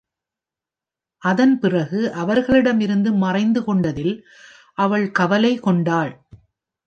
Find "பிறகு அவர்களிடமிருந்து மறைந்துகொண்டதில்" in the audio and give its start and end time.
1.59-4.15